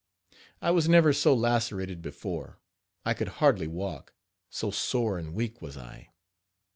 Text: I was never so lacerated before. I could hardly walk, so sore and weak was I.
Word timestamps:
I 0.63 0.71
was 0.71 0.89
never 0.89 1.13
so 1.13 1.31
lacerated 1.35 2.01
before. 2.01 2.57
I 3.05 3.13
could 3.13 3.27
hardly 3.37 3.67
walk, 3.67 4.15
so 4.49 4.71
sore 4.71 5.19
and 5.19 5.35
weak 5.35 5.61
was 5.61 5.77
I. 5.77 6.09